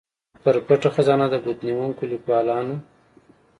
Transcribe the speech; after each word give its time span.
پر 0.43 0.55
پټه 0.65 0.89
خزانه 0.95 1.25
د 1.29 1.35
ګوتنیونکو 1.45 2.03
ليکوالانو 2.11 2.75